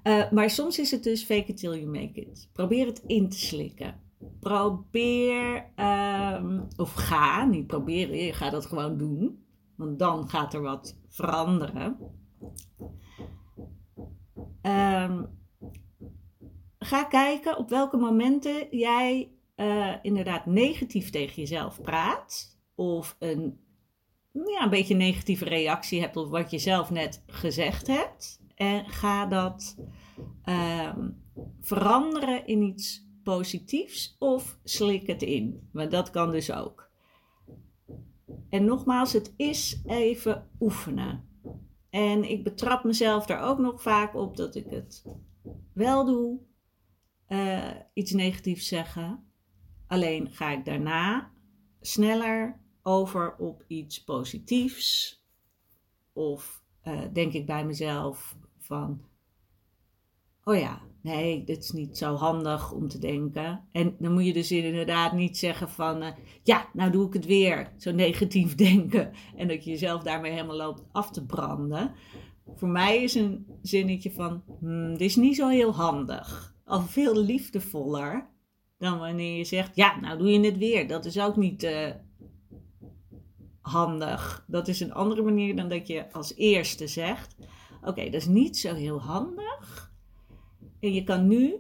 uh, 0.03 0.31
maar 0.31 0.49
soms 0.49 0.79
is 0.79 0.91
het 0.91 1.03
dus 1.03 1.23
fake 1.23 1.45
it 1.45 1.57
till 1.57 1.73
you 1.73 1.85
make 1.85 2.21
it. 2.21 2.49
Probeer 2.53 2.85
het 2.85 3.03
in 3.07 3.29
te 3.29 3.39
slikken. 3.39 4.01
Probeer, 4.39 5.71
um, 5.75 6.67
of 6.75 6.93
ga, 6.93 7.45
niet 7.45 7.67
proberen, 7.67 8.15
je 8.15 8.33
gaat 8.33 8.51
dat 8.51 8.65
gewoon 8.65 8.97
doen, 8.97 9.45
want 9.75 9.99
dan 9.99 10.29
gaat 10.29 10.53
er 10.53 10.61
wat 10.61 10.99
veranderen. 11.09 11.97
Um, 14.61 15.27
ga 16.79 17.03
kijken 17.03 17.57
op 17.57 17.69
welke 17.69 17.97
momenten 17.97 18.67
jij 18.77 19.31
uh, 19.55 19.93
inderdaad 20.01 20.45
negatief 20.45 21.09
tegen 21.09 21.35
jezelf 21.35 21.81
praat. 21.81 22.57
Of 22.75 23.15
een, 23.19 23.59
ja, 24.33 24.63
een 24.63 24.69
beetje 24.69 24.95
negatieve 24.95 25.45
reactie 25.45 26.01
hebt 26.01 26.15
op 26.15 26.29
wat 26.29 26.51
je 26.51 26.59
zelf 26.59 26.89
net 26.89 27.23
gezegd 27.27 27.87
hebt. 27.87 28.41
En 28.55 28.89
ga 28.89 29.25
dat 29.25 29.77
uh, 30.45 30.97
veranderen 31.61 32.47
in 32.47 32.61
iets 32.61 33.07
positiefs 33.23 34.15
of 34.19 34.59
slik 34.63 35.07
het 35.07 35.21
in. 35.21 35.69
Maar 35.71 35.89
dat 35.89 36.09
kan 36.09 36.31
dus 36.31 36.51
ook. 36.51 36.91
En 38.49 38.65
nogmaals, 38.65 39.13
het 39.13 39.33
is 39.37 39.81
even 39.85 40.49
oefenen. 40.59 41.27
En 41.89 42.29
ik 42.29 42.43
betrap 42.43 42.83
mezelf 42.83 43.25
daar 43.25 43.41
ook 43.41 43.57
nog 43.57 43.81
vaak 43.81 44.15
op 44.15 44.37
dat 44.37 44.55
ik 44.55 44.65
het 44.69 45.05
wel 45.73 46.05
doe, 46.05 46.39
uh, 47.27 47.69
iets 47.93 48.11
negatiefs 48.11 48.67
zeggen. 48.67 49.31
Alleen 49.87 50.31
ga 50.31 50.51
ik 50.51 50.65
daarna 50.65 51.31
sneller 51.81 52.62
over 52.83 53.35
op 53.35 53.63
iets 53.67 54.03
positiefs. 54.03 55.21
Of 56.13 56.63
uh, 56.83 57.01
denk 57.13 57.33
ik 57.33 57.45
bij 57.45 57.65
mezelf 57.65 58.37
van, 58.59 59.01
oh 60.43 60.57
ja, 60.57 60.81
nee, 61.01 61.43
dit 61.43 61.63
is 61.63 61.71
niet 61.71 61.97
zo 61.97 62.15
handig 62.15 62.71
om 62.71 62.87
te 62.87 62.99
denken. 62.99 63.67
En 63.71 63.95
dan 63.99 64.13
moet 64.13 64.25
je 64.25 64.33
dus 64.33 64.51
inderdaad 64.51 65.13
niet 65.13 65.37
zeggen 65.37 65.69
van, 65.69 66.03
uh, 66.03 66.07
ja, 66.43 66.69
nou 66.73 66.91
doe 66.91 67.07
ik 67.07 67.13
het 67.13 67.25
weer, 67.25 67.71
zo 67.77 67.91
negatief 67.91 68.55
denken. 68.69 69.11
En 69.35 69.47
dat 69.47 69.63
je 69.63 69.69
jezelf 69.69 70.03
daarmee 70.03 70.31
helemaal 70.31 70.55
loopt 70.55 70.83
af 70.91 71.11
te 71.11 71.25
branden. 71.25 71.93
Voor 72.55 72.69
mij 72.69 73.03
is 73.03 73.15
een 73.15 73.47
zinnetje 73.61 74.11
van, 74.11 74.43
hmm, 74.59 74.91
dit 74.91 75.01
is 75.01 75.15
niet 75.15 75.35
zo 75.35 75.47
heel 75.47 75.73
handig. 75.73 76.55
Al 76.65 76.81
veel 76.81 77.23
liefdevoller 77.23 78.31
dan 78.83 78.99
wanneer 78.99 79.37
je 79.37 79.43
zegt, 79.43 79.75
ja, 79.75 79.99
nou 79.99 80.17
doe 80.17 80.29
je 80.29 80.39
het 80.39 80.57
weer. 80.57 80.87
Dat 80.87 81.05
is 81.05 81.19
ook 81.19 81.35
niet 81.35 81.63
uh, 81.63 81.89
handig. 83.63 84.45
Dat 84.47 84.67
is 84.67 84.79
een 84.79 84.93
andere 84.93 85.21
manier 85.21 85.55
dan 85.55 85.69
dat 85.69 85.87
je 85.87 86.11
als 86.11 86.35
eerste 86.35 86.87
zegt, 86.87 87.35
oké, 87.81 88.03
dat 88.03 88.13
is 88.13 88.27
niet 88.27 88.57
zo 88.57 88.73
heel 88.73 89.01
handig. 89.01 89.93
En 90.79 90.93
je 90.93 91.03
kan 91.03 91.27
nu 91.27 91.55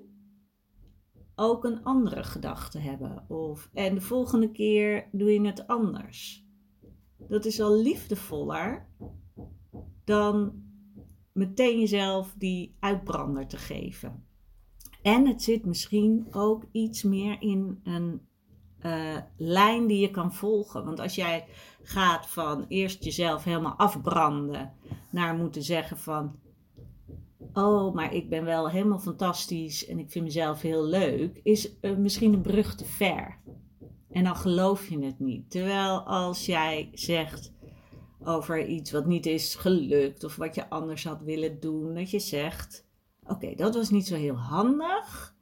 ook 1.35 1.63
een 1.63 1.83
andere 1.83 2.23
gedachte 2.23 2.79
hebben. 2.79 3.29
Of, 3.29 3.69
en 3.73 3.95
de 3.95 4.01
volgende 4.01 4.51
keer 4.51 5.07
doe 5.11 5.31
je 5.31 5.45
het 5.45 5.67
anders. 5.67 6.45
Dat 7.17 7.45
is 7.45 7.61
al 7.61 7.81
liefdevoller 7.81 8.87
dan 10.03 10.63
meteen 11.31 11.79
jezelf 11.79 12.35
die 12.37 12.75
uitbrander 12.79 13.47
te 13.47 13.57
geven. 13.57 14.27
En 15.01 15.27
het 15.27 15.43
zit 15.43 15.65
misschien 15.65 16.27
ook 16.31 16.65
iets 16.71 17.03
meer 17.03 17.41
in 17.41 17.79
een 17.83 18.21
uh, 18.85 19.17
lijn 19.37 19.87
die 19.87 19.99
je 19.99 20.11
kan 20.11 20.33
volgen. 20.33 20.85
Want 20.85 20.99
als 20.99 21.15
jij 21.15 21.45
gaat 21.83 22.27
van 22.27 22.65
eerst 22.67 23.03
jezelf 23.03 23.43
helemaal 23.43 23.75
afbranden 23.77 24.73
naar 25.09 25.35
moeten 25.35 25.63
zeggen 25.63 25.97
van 25.97 26.35
oh, 27.53 27.93
maar 27.93 28.13
ik 28.13 28.29
ben 28.29 28.45
wel 28.45 28.69
helemaal 28.69 28.99
fantastisch 28.99 29.85
en 29.85 29.99
ik 29.99 30.11
vind 30.11 30.25
mezelf 30.25 30.61
heel 30.61 30.85
leuk, 30.85 31.39
is 31.43 31.71
uh, 31.81 31.97
misschien 31.97 32.33
een 32.33 32.41
brug 32.41 32.75
te 32.75 32.85
ver. 32.85 33.37
En 34.11 34.23
dan 34.23 34.35
geloof 34.35 34.89
je 34.89 35.05
het 35.05 35.19
niet. 35.19 35.51
Terwijl 35.51 35.99
als 35.99 36.45
jij 36.45 36.89
zegt 36.93 37.53
over 38.23 38.65
iets 38.65 38.91
wat 38.91 39.05
niet 39.05 39.25
is 39.25 39.55
gelukt 39.55 40.23
of 40.23 40.35
wat 40.35 40.55
je 40.55 40.69
anders 40.69 41.03
had 41.03 41.21
willen 41.21 41.59
doen, 41.59 41.93
dat 41.93 42.11
je 42.11 42.19
zegt: 42.19 42.87
Oké, 43.23 43.55
dat 43.55 43.75
was 43.75 43.89
niet 43.89 44.07
zo 44.07 44.15
heel 44.15 44.37
handig. 44.37 45.35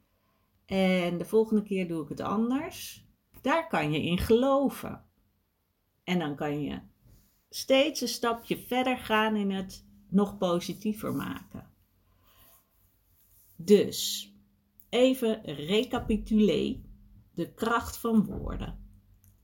En 0.66 1.18
de 1.18 1.24
volgende 1.24 1.62
keer 1.62 1.88
doe 1.88 2.02
ik 2.02 2.08
het 2.08 2.20
anders. 2.20 3.01
Daar 3.42 3.68
kan 3.68 3.92
je 3.92 4.02
in 4.02 4.18
geloven. 4.18 5.04
En 6.04 6.18
dan 6.18 6.36
kan 6.36 6.62
je 6.62 6.80
steeds 7.48 8.00
een 8.00 8.08
stapje 8.08 8.58
verder 8.58 8.98
gaan 8.98 9.36
in 9.36 9.50
het 9.50 9.86
nog 10.08 10.38
positiever 10.38 11.14
maken. 11.14 11.70
Dus, 13.56 14.30
even 14.88 15.42
recapituleer 15.44 16.76
de 17.34 17.52
kracht 17.54 17.96
van 17.96 18.24
woorden. 18.24 18.80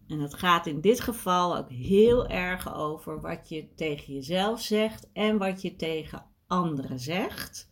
En 0.07 0.19
het 0.19 0.35
gaat 0.35 0.67
in 0.67 0.81
dit 0.81 1.01
geval 1.01 1.57
ook 1.57 1.71
heel 1.71 2.27
erg 2.27 2.75
over 2.75 3.21
wat 3.21 3.49
je 3.49 3.75
tegen 3.75 4.15
jezelf 4.15 4.61
zegt 4.61 5.13
en 5.13 5.39
wat 5.39 5.63
je 5.63 5.77
tegen 5.77 6.27
anderen 6.47 6.99
zegt. 6.99 7.71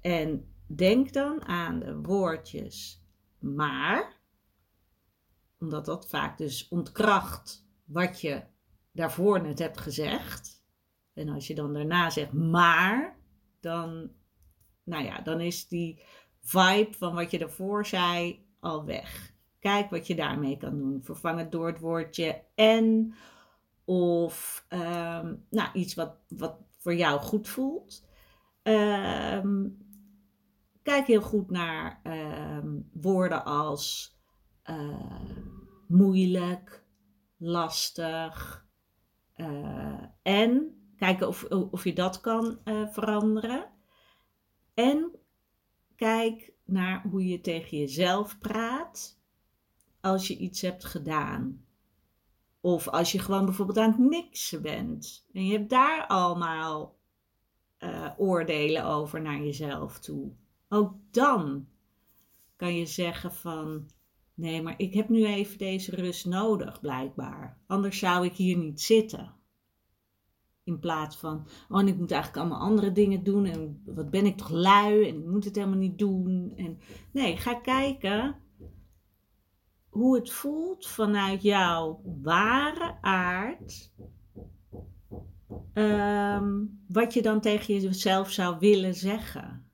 En 0.00 0.54
denk 0.66 1.12
dan 1.12 1.44
aan 1.44 1.78
de 1.78 2.00
woordjes 2.00 3.04
maar, 3.38 4.19
omdat 5.60 5.84
dat 5.84 6.08
vaak 6.08 6.38
dus 6.38 6.68
ontkracht 6.68 7.66
wat 7.84 8.20
je 8.20 8.42
daarvoor 8.92 9.42
net 9.42 9.58
hebt 9.58 9.80
gezegd. 9.80 10.62
En 11.14 11.28
als 11.28 11.46
je 11.46 11.54
dan 11.54 11.72
daarna 11.72 12.10
zegt 12.10 12.32
maar, 12.32 13.16
dan 13.60 14.10
nou 14.84 15.04
ja, 15.04 15.20
dan 15.20 15.40
is 15.40 15.68
die 15.68 16.02
vibe 16.40 16.92
van 16.98 17.14
wat 17.14 17.30
je 17.30 17.38
daarvoor 17.38 17.86
zei 17.86 18.46
al 18.60 18.84
weg. 18.84 19.32
Kijk 19.58 19.90
wat 19.90 20.06
je 20.06 20.14
daarmee 20.14 20.56
kan 20.56 20.78
doen. 20.78 21.00
Vervang 21.02 21.38
het 21.38 21.52
door 21.52 21.66
het 21.66 21.78
woordje 21.78 22.42
en 22.54 23.14
of 23.84 24.64
ehm, 24.68 25.34
nou, 25.50 25.68
iets 25.72 25.94
wat, 25.94 26.16
wat 26.28 26.56
voor 26.78 26.94
jou 26.94 27.20
goed 27.20 27.48
voelt. 27.48 28.08
Ehm, 28.62 29.68
kijk 30.82 31.06
heel 31.06 31.22
goed 31.22 31.50
naar 31.50 32.00
ehm, 32.02 32.78
woorden 32.92 33.44
als 33.44 34.14
uh, 34.70 35.29
moeilijk, 35.90 36.84
lastig. 37.36 38.66
Uh, 39.36 40.02
en 40.22 40.80
kijken 40.96 41.28
of, 41.28 41.44
of 41.44 41.84
je 41.84 41.92
dat 41.92 42.20
kan 42.20 42.58
uh, 42.64 42.88
veranderen. 42.88 43.70
En 44.74 45.10
kijk 45.96 46.52
naar 46.64 47.02
hoe 47.10 47.26
je 47.26 47.40
tegen 47.40 47.78
jezelf 47.78 48.38
praat 48.38 49.20
als 50.00 50.26
je 50.26 50.36
iets 50.36 50.60
hebt 50.60 50.84
gedaan. 50.84 51.64
Of 52.60 52.88
als 52.88 53.12
je 53.12 53.18
gewoon 53.18 53.44
bijvoorbeeld 53.44 53.78
aan 53.78 53.90
het 53.90 54.10
niksen 54.10 54.62
bent. 54.62 55.26
En 55.32 55.46
je 55.46 55.52
hebt 55.52 55.70
daar 55.70 56.06
allemaal 56.06 56.98
uh, 57.78 58.10
oordelen 58.16 58.84
over 58.84 59.20
naar 59.22 59.40
jezelf 59.42 59.98
toe. 59.98 60.32
Ook 60.68 60.94
dan 61.10 61.68
kan 62.56 62.76
je 62.76 62.86
zeggen 62.86 63.34
van... 63.34 63.88
Nee, 64.40 64.62
maar 64.62 64.74
ik 64.76 64.94
heb 64.94 65.08
nu 65.08 65.26
even 65.26 65.58
deze 65.58 65.96
rust 65.96 66.26
nodig, 66.26 66.80
blijkbaar. 66.80 67.58
Anders 67.66 67.98
zou 67.98 68.24
ik 68.24 68.32
hier 68.32 68.56
niet 68.56 68.80
zitten. 68.80 69.34
In 70.64 70.78
plaats 70.78 71.16
van, 71.16 71.46
oh, 71.68 71.86
ik 71.86 71.98
moet 71.98 72.10
eigenlijk 72.10 72.42
allemaal 72.42 72.68
andere 72.68 72.92
dingen 72.92 73.24
doen. 73.24 73.44
En 73.44 73.82
wat 73.84 74.10
ben 74.10 74.26
ik 74.26 74.36
toch 74.36 74.50
lui 74.50 75.08
en 75.08 75.18
ik 75.18 75.26
moet 75.26 75.44
het 75.44 75.56
helemaal 75.56 75.78
niet 75.78 75.98
doen. 75.98 76.52
En, 76.56 76.78
nee, 77.12 77.36
ga 77.36 77.54
kijken 77.54 78.36
hoe 79.88 80.14
het 80.14 80.30
voelt 80.30 80.86
vanuit 80.86 81.42
jouw 81.42 82.02
ware 82.22 82.98
aard. 83.00 83.92
Ehm, 85.72 86.64
wat 86.88 87.14
je 87.14 87.22
dan 87.22 87.40
tegen 87.40 87.80
jezelf 87.80 88.30
zou 88.30 88.58
willen 88.58 88.94
zeggen. 88.94 89.70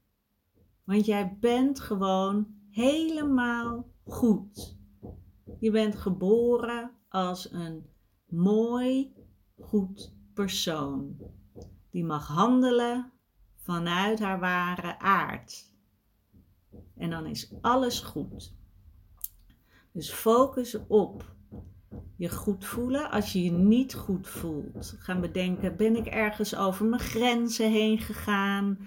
Want 0.85 1.07
jij 1.07 1.37
bent 1.41 1.81
gewoon 1.81 2.47
helemaal 2.71 3.95
goed. 4.07 4.77
Je 5.59 5.71
bent 5.71 5.97
geboren 5.97 6.91
als 7.09 7.53
een 7.53 7.87
mooi, 8.27 9.13
goed 9.61 10.15
persoon. 10.35 11.17
Die 11.91 12.05
mag 12.05 12.27
handelen 12.27 13.13
vanuit 13.57 14.19
haar 14.19 14.41
ware 14.41 14.99
aard. 14.99 15.75
En 16.97 17.11
dan 17.11 17.27
is 17.27 17.53
alles 17.61 18.01
goed. 18.01 18.55
Dus 19.93 20.13
focus 20.13 20.79
op 20.87 21.35
je 22.17 22.29
goed 22.29 22.65
voelen. 22.65 23.11
Als 23.11 23.33
je 23.33 23.43
je 23.43 23.51
niet 23.51 23.95
goed 23.95 24.29
voelt, 24.29 24.95
gaan 24.99 25.21
bedenken: 25.21 25.77
ben 25.77 25.97
ik 25.97 26.07
ergens 26.07 26.57
over 26.57 26.87
mijn 26.87 27.01
grenzen 27.01 27.71
heen 27.71 27.99
gegaan? 27.99 28.79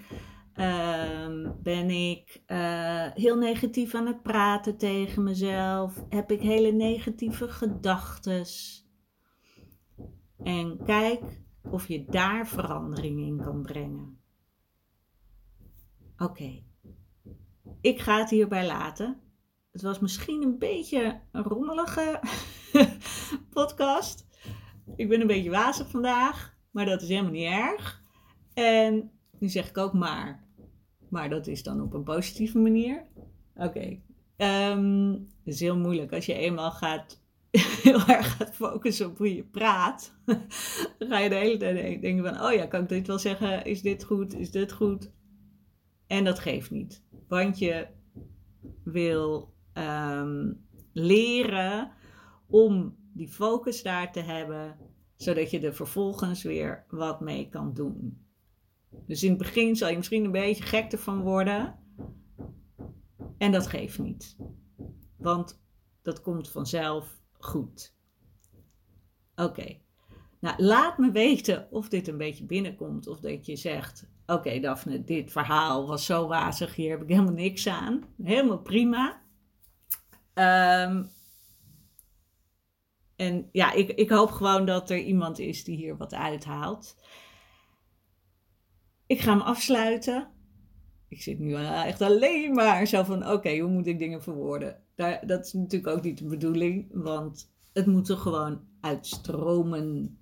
Uh, 0.60 1.50
ben 1.62 1.90
ik 1.90 2.42
uh, 2.48 3.08
heel 3.14 3.38
negatief 3.38 3.96
aan 3.96 4.08
het 4.08 4.22
praten 4.22 4.78
tegen 4.78 5.24
mezelf? 5.24 6.06
Heb 6.10 6.32
ik 6.32 6.42
hele 6.42 6.72
negatieve 6.72 7.48
gedachten? 7.48 8.46
En 10.44 10.84
kijk 10.86 11.42
of 11.72 11.88
je 11.88 12.06
daar 12.06 12.48
verandering 12.48 13.20
in 13.20 13.38
kan 13.44 13.62
brengen. 13.62 14.20
Oké, 16.18 16.64
ik 17.82 18.00
ga 18.00 18.18
het 18.18 18.30
hierbij 18.30 18.66
laten. 18.66 19.22
Het 19.72 19.82
was 19.82 20.00
misschien 20.00 20.44
een 20.44 20.58
beetje 20.58 21.22
een 21.32 21.44
rommelige 21.44 22.20
podcast. 23.54 24.28
Ik 24.96 25.10
ben 25.10 25.22
een 25.22 25.28
beetje 25.28 25.50
wazig 25.50 25.90
vandaag, 25.90 26.58
maar 26.72 26.86
dat 26.86 27.02
is 27.02 27.10
helemaal 27.10 27.32
niet 27.32 27.52
erg. 27.52 28.04
En 28.54 29.12
nu 29.40 29.50
zeg 29.50 29.70
ik 29.70 29.78
ook 29.78 29.94
maar. 29.94 30.48
Maar 31.10 31.30
dat 31.30 31.48
is 31.48 31.64
dan 31.64 31.82
op 31.82 31.94
een 31.94 32.04
positieve 32.04 32.58
manier. 32.58 33.06
Oké. 33.56 34.00
Ehm, 34.36 35.12
het 35.12 35.54
is 35.54 35.60
heel 35.60 35.78
moeilijk 35.78 36.14
als 36.14 36.26
je 36.26 36.34
eenmaal 36.34 36.72
gaat, 36.72 37.22
heel 37.84 38.06
erg 38.06 38.36
gaat 38.36 38.56
focussen 38.56 39.08
op 39.08 39.18
hoe 39.18 39.36
je 39.36 39.44
praat. 39.44 40.14
dan 40.98 41.10
ga 41.10 41.20
je 41.20 41.30
de 41.30 41.36
hele 41.36 41.58
tijd 41.58 42.02
denken 42.02 42.24
van, 42.24 42.46
oh 42.46 42.54
ja, 42.54 42.66
kan 42.66 42.82
ik 42.82 42.90
dit 42.90 43.08
wel 43.08 43.20
zeggen? 43.20 43.66
Is 43.66 43.82
dit 43.82 44.04
goed? 44.04 44.34
Is 44.36 44.52
dit 44.52 44.72
goed? 44.72 45.12
En 46.08 46.24
dat 46.24 46.40
geeft 46.40 46.72
niet. 46.72 47.04
Want 47.28 47.60
je 47.60 47.88
wil 48.84 49.54
ehm, 49.74 50.54
leren 50.94 51.92
om 52.48 52.98
die 53.14 53.30
focus 53.30 53.84
daar 53.84 54.12
te 54.12 54.20
hebben, 54.20 54.78
zodat 55.16 55.52
je 55.52 55.60
er 55.60 55.76
vervolgens 55.76 56.44
weer 56.44 56.86
wat 56.90 57.22
mee 57.22 57.50
kan 57.50 57.74
doen. 57.74 58.28
Dus 59.06 59.24
in 59.24 59.30
het 59.30 59.38
begin 59.38 59.76
zal 59.76 59.90
je 59.90 59.98
misschien 59.98 60.26
een 60.26 60.32
beetje 60.32 60.64
gek 60.64 60.92
ervan 60.92 61.22
worden. 61.22 61.80
En 63.38 63.52
dat 63.52 63.68
geeft 63.68 64.00
niet. 64.00 64.38
Want 65.18 65.62
dat 66.02 66.22
komt 66.22 66.50
vanzelf 66.50 67.20
goed. 67.34 67.96
Oké. 69.36 69.78
Nou, 70.40 70.64
laat 70.64 70.98
me 70.98 71.12
weten 71.12 71.68
of 71.72 71.90
dit 71.90 72.08
een 72.08 72.18
beetje 72.18 72.46
binnenkomt. 72.46 73.08
Of 73.08 73.20
dat 73.20 73.46
je 73.46 73.56
zegt: 73.56 74.10
Oké, 74.26 74.60
Daphne, 74.60 75.04
dit 75.04 75.32
verhaal 75.32 75.88
was 75.88 76.06
zo 76.06 76.28
wazig. 76.28 76.76
Hier 76.76 76.90
heb 76.90 77.02
ik 77.02 77.10
helemaal 77.10 77.34
niks 77.34 77.68
aan. 77.68 78.04
Helemaal 78.24 78.62
prima. 78.62 79.22
Um, 80.34 81.10
en 83.16 83.50
ja, 83.52 83.72
ik, 83.72 83.90
ik 83.90 84.10
hoop 84.10 84.32
gewoon 84.32 84.66
dat 84.66 84.90
er 84.90 85.00
iemand 85.00 85.40
is 85.40 85.64
die 85.64 85.78
hier 85.78 85.98
wat 85.98 86.14
uithaalt. 86.14 86.96
Ik 89.10 89.20
ga 89.20 89.32
hem 89.32 89.42
afsluiten. 89.42 90.28
Ik 91.08 91.22
zit 91.22 91.40
nu 91.40 91.54
echt 91.54 92.02
alleen 92.02 92.54
maar 92.54 92.86
zo 92.86 93.04
van: 93.04 93.30
oké, 93.30 93.58
hoe 93.58 93.70
moet 93.70 93.88
ik 93.88 94.00
dingen 94.00 94.24
verwoorden? 94.24 94.84
Daar, 94.96 95.28
dat 95.28 95.46
is 95.46 95.54
natuurlijk 95.54 95.98
ook 95.98 96.04
niet 96.04 96.18
de 96.18 96.26
bedoeling, 96.26 96.88
want 96.92 97.52
het 97.74 97.86
moet 97.86 98.10
er 98.10 98.18
gewoon 98.18 98.62
uitstromen. 98.82 100.18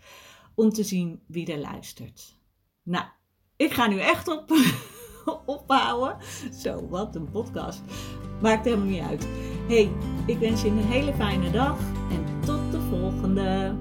om 0.56 0.69
te 0.69 0.84
zien 0.84 1.23
wie 1.28 1.51
er 1.51 1.60
luistert. 1.60 2.39
Nou, 2.84 3.06
ik 3.56 3.73
ga 3.73 3.88
nu 3.88 3.99
echt 3.99 4.28
op, 4.28 4.51
ophouden. 5.45 6.17
Zo, 6.54 6.88
wat 6.88 7.15
een 7.15 7.32
podcast. 7.32 7.82
Maakt 8.41 8.65
helemaal 8.65 8.86
niet 8.86 9.01
uit. 9.01 9.28
hey, 9.67 9.91
ik 10.25 10.38
wens 10.38 10.62
je 10.62 10.67
een 10.67 10.78
hele 10.78 11.13
fijne 11.13 11.51
dag 11.51 11.80
en 12.10 12.41
tot 12.45 12.71
de 12.71 12.82
volgende. 12.82 13.75